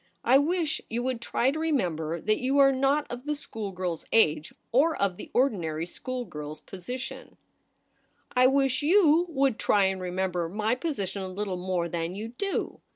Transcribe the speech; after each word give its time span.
'I 0.33 0.39
wish 0.39 0.81
you 0.89 1.03
would 1.03 1.21
try 1.21 1.51
to 1.51 1.59
remember 1.59 2.19
that 2.19 2.39
you 2.39 2.57
are 2.57 2.71
not 2.71 3.05
of 3.11 3.27
the 3.27 3.35
schoolgirl's 3.35 4.03
age 4.11 4.51
or 4.71 4.99
of 4.99 5.15
the 5.17 5.29
ordinary 5.31 5.85
schoolgirl's 5.85 6.61
position 6.61 7.37
''I 8.35 8.47
wish 8.47 8.81
you 8.81 9.27
would 9.29 9.59
try 9.59 9.83
and 9.83 10.01
remember 10.01 10.49
my 10.49 10.73
position 10.73 11.21
a 11.21 11.27
little 11.27 11.55
more 11.55 11.87
than 11.87 12.15
you 12.15 12.29
do. 12.29 12.81